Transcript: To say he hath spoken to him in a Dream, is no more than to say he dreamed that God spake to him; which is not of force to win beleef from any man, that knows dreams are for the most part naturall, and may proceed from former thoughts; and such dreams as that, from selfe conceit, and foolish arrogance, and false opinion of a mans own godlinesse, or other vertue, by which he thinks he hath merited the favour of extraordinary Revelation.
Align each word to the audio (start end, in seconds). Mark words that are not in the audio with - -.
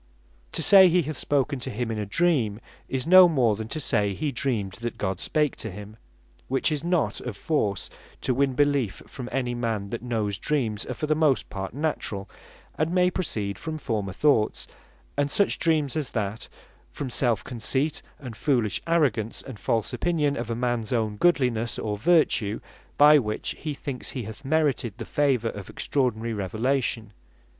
To 0.53 0.63
say 0.63 0.87
he 0.87 1.03
hath 1.03 1.15
spoken 1.15 1.59
to 1.59 1.69
him 1.69 1.91
in 1.91 1.99
a 1.99 2.07
Dream, 2.07 2.59
is 2.89 3.05
no 3.05 3.29
more 3.29 3.55
than 3.55 3.67
to 3.67 3.79
say 3.79 4.15
he 4.15 4.31
dreamed 4.31 4.71
that 4.81 4.97
God 4.97 5.19
spake 5.19 5.55
to 5.57 5.69
him; 5.69 5.95
which 6.47 6.71
is 6.71 6.83
not 6.83 7.21
of 7.21 7.37
force 7.37 7.87
to 8.21 8.33
win 8.33 8.55
beleef 8.55 9.03
from 9.05 9.29
any 9.31 9.53
man, 9.53 9.91
that 9.91 10.01
knows 10.01 10.39
dreams 10.39 10.87
are 10.87 10.95
for 10.95 11.05
the 11.05 11.13
most 11.13 11.51
part 11.51 11.75
naturall, 11.75 12.27
and 12.79 12.91
may 12.91 13.11
proceed 13.11 13.59
from 13.59 13.77
former 13.77 14.11
thoughts; 14.11 14.67
and 15.17 15.29
such 15.29 15.59
dreams 15.59 15.95
as 15.95 16.09
that, 16.09 16.49
from 16.89 17.11
selfe 17.11 17.43
conceit, 17.43 18.01
and 18.17 18.35
foolish 18.35 18.81
arrogance, 18.87 19.43
and 19.43 19.59
false 19.59 19.93
opinion 19.93 20.35
of 20.35 20.49
a 20.49 20.55
mans 20.55 20.91
own 20.91 21.15
godlinesse, 21.19 21.77
or 21.77 21.93
other 21.93 22.01
vertue, 22.01 22.59
by 22.97 23.19
which 23.19 23.51
he 23.59 23.75
thinks 23.75 24.09
he 24.09 24.23
hath 24.23 24.43
merited 24.43 24.97
the 24.97 25.05
favour 25.05 25.49
of 25.49 25.69
extraordinary 25.69 26.33
Revelation. 26.33 27.13